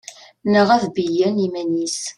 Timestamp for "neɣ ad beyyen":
0.51-1.35